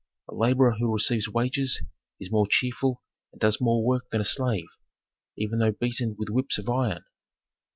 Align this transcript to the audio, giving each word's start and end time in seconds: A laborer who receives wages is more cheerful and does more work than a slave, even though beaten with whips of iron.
A 0.27 0.33
laborer 0.33 0.77
who 0.79 0.91
receives 0.91 1.29
wages 1.29 1.79
is 2.19 2.31
more 2.31 2.47
cheerful 2.47 3.03
and 3.31 3.39
does 3.39 3.61
more 3.61 3.85
work 3.85 4.09
than 4.09 4.19
a 4.19 4.25
slave, 4.25 4.65
even 5.37 5.59
though 5.59 5.73
beaten 5.73 6.15
with 6.17 6.27
whips 6.29 6.57
of 6.57 6.67
iron. 6.67 7.03